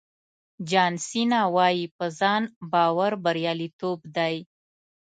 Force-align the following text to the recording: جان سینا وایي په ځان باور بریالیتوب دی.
جان 0.69 0.93
سینا 1.07 1.41
وایي 1.55 1.85
په 1.97 2.05
ځان 2.19 2.43
باور 2.71 3.11
بریالیتوب 3.23 3.99
دی. 4.15 4.35